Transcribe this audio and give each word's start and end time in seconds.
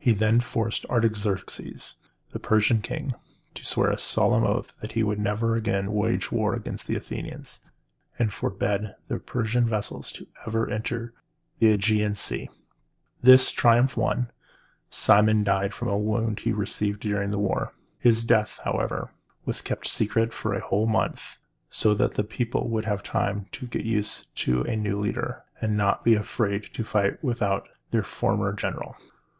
He 0.00 0.12
then 0.14 0.40
forced 0.40 0.84
Artaxerxes, 0.86 1.94
the 2.32 2.40
Persian 2.40 2.82
king, 2.82 3.12
to 3.54 3.64
swear 3.64 3.88
a 3.88 3.98
solemn 3.98 4.42
oath 4.42 4.72
that 4.80 4.90
he 4.98 5.04
would 5.04 5.20
never 5.20 5.54
again 5.54 5.92
wage 5.92 6.32
war 6.32 6.54
against 6.54 6.88
the 6.88 6.96
Athenians, 6.96 7.60
and 8.18 8.32
forbade 8.34 8.96
the 9.06 9.20
Persian 9.20 9.68
vessels 9.68 10.12
ever 10.44 10.66
to 10.66 10.72
enter 10.72 11.14
the 11.60 11.66
Ægean 11.68 12.16
Sea. 12.16 12.50
[Illustration: 12.50 12.54
Pericles.] 12.66 13.22
These 13.22 13.52
triumphs 13.52 13.96
won, 13.96 14.30
Cimon 14.90 15.44
died 15.44 15.72
from 15.72 15.86
the 15.86 15.96
wounds 15.98 16.42
he 16.42 16.50
had 16.50 16.58
received 16.58 16.98
during 17.02 17.30
the 17.30 17.38
war. 17.38 17.74
His 18.00 18.24
death, 18.24 18.58
however, 18.64 19.12
was 19.44 19.60
kept 19.60 19.86
secret 19.86 20.32
for 20.34 20.52
a 20.52 20.66
whole 20.66 20.88
month, 20.88 21.36
so 21.70 21.94
that 21.94 22.14
the 22.14 22.24
people 22.24 22.68
would 22.70 22.86
have 22.86 23.04
time 23.04 23.46
to 23.52 23.68
get 23.68 23.84
used 23.84 24.34
to 24.38 24.62
a 24.62 24.74
new 24.74 24.98
leader, 24.98 25.44
and 25.60 25.76
not 25.76 26.02
be 26.02 26.16
afraid 26.16 26.64
to 26.74 26.82
fight 26.82 27.22
without 27.22 27.68
their 27.92 28.02
former 28.02 28.52
general. 28.52 28.96